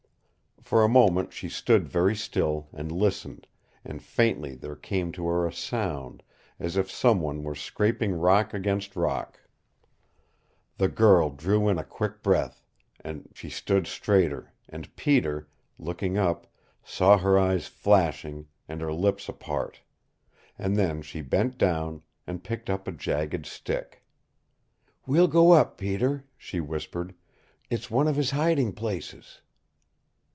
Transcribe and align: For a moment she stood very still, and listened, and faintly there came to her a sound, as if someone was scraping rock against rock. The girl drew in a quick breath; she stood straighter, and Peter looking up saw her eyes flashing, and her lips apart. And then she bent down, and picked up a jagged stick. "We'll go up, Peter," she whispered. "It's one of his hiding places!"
For 0.63 0.85
a 0.85 0.87
moment 0.87 1.33
she 1.33 1.49
stood 1.49 1.85
very 1.89 2.15
still, 2.15 2.69
and 2.71 2.93
listened, 2.93 3.45
and 3.83 4.01
faintly 4.01 4.55
there 4.55 4.77
came 4.77 5.11
to 5.11 5.27
her 5.27 5.45
a 5.45 5.51
sound, 5.51 6.23
as 6.61 6.77
if 6.77 6.89
someone 6.89 7.43
was 7.43 7.59
scraping 7.59 8.13
rock 8.13 8.53
against 8.53 8.95
rock. 8.95 9.37
The 10.77 10.87
girl 10.87 11.29
drew 11.29 11.67
in 11.67 11.77
a 11.77 11.83
quick 11.83 12.23
breath; 12.23 12.63
she 13.33 13.49
stood 13.49 13.85
straighter, 13.85 14.53
and 14.69 14.95
Peter 14.95 15.49
looking 15.77 16.17
up 16.17 16.47
saw 16.85 17.17
her 17.17 17.37
eyes 17.37 17.67
flashing, 17.67 18.47
and 18.69 18.79
her 18.79 18.93
lips 18.93 19.27
apart. 19.27 19.81
And 20.57 20.77
then 20.77 21.01
she 21.01 21.19
bent 21.21 21.57
down, 21.57 22.01
and 22.25 22.45
picked 22.45 22.69
up 22.69 22.87
a 22.87 22.93
jagged 22.93 23.45
stick. 23.45 24.03
"We'll 25.05 25.27
go 25.27 25.51
up, 25.51 25.77
Peter," 25.77 26.23
she 26.37 26.61
whispered. 26.61 27.13
"It's 27.69 27.91
one 27.91 28.07
of 28.07 28.15
his 28.15 28.31
hiding 28.31 28.71
places!" 28.71 29.41